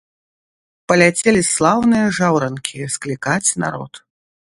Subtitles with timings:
[0.91, 3.93] Паляцелі слаўныя жаўранкі склікаць народ.